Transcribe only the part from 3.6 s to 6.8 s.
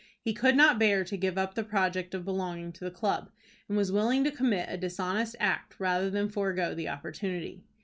and was willing to commit a dishonest act rather than forego